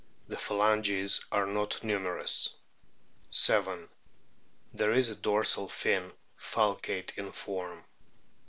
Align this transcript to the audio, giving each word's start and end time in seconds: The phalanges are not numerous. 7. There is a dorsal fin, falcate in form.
The 0.29 0.35
phalanges 0.37 1.23
are 1.31 1.45
not 1.45 1.83
numerous. 1.83 2.55
7. 3.29 3.87
There 4.73 4.93
is 4.93 5.11
a 5.11 5.15
dorsal 5.15 5.67
fin, 5.67 6.11
falcate 6.39 7.15
in 7.19 7.31
form. 7.31 7.85